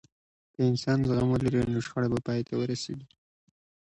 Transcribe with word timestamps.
که 0.53 0.61
انسان 0.69 0.99
زغم 1.07 1.29
ولري، 1.31 1.59
نو 1.73 1.79
شخړه 1.85 2.07
به 2.11 2.19
پای 2.25 2.41
ته 2.47 2.53
ورسیږي. 2.57 3.05